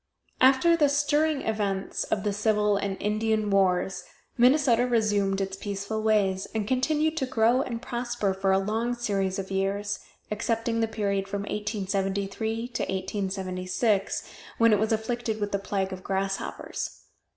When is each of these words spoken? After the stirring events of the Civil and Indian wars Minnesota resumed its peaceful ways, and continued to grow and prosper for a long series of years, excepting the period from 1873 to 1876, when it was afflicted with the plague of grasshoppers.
After 0.41 0.75
the 0.75 0.89
stirring 0.89 1.43
events 1.43 2.05
of 2.05 2.23
the 2.23 2.33
Civil 2.33 2.75
and 2.75 2.99
Indian 2.99 3.51
wars 3.51 4.03
Minnesota 4.35 4.87
resumed 4.87 5.39
its 5.39 5.55
peaceful 5.55 6.01
ways, 6.01 6.47
and 6.55 6.67
continued 6.67 7.15
to 7.17 7.27
grow 7.27 7.61
and 7.61 7.79
prosper 7.83 8.33
for 8.33 8.51
a 8.51 8.57
long 8.57 8.95
series 8.95 9.37
of 9.37 9.51
years, 9.51 9.99
excepting 10.31 10.79
the 10.79 10.87
period 10.87 11.27
from 11.27 11.41
1873 11.41 12.69
to 12.69 12.81
1876, 12.81 14.27
when 14.57 14.73
it 14.73 14.79
was 14.79 14.91
afflicted 14.91 15.39
with 15.39 15.51
the 15.51 15.59
plague 15.59 15.93
of 15.93 16.01
grasshoppers. 16.03 17.01